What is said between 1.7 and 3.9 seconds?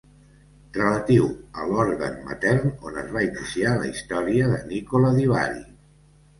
l'òrgan matern on es va iniciar